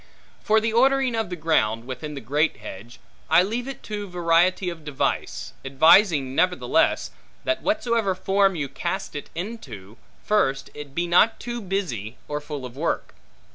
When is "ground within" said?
1.35-2.15